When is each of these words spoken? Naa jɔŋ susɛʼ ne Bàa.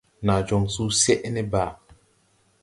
Naa 0.25 0.41
jɔŋ 0.47 0.63
susɛʼ 0.73 1.21
ne 1.33 1.41
Bàa. 1.51 1.69